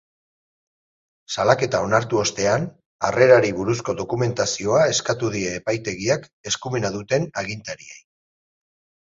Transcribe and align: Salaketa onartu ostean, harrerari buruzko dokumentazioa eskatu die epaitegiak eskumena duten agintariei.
Salaketa 1.33 1.81
onartu 1.87 2.19
ostean, 2.21 2.65
harrerari 3.09 3.51
buruzko 3.59 3.95
dokumentazioa 4.01 4.81
eskatu 4.95 5.31
die 5.37 5.53
epaitegiak 5.59 6.27
eskumena 6.55 6.93
duten 6.99 7.31
agintariei. 7.45 8.03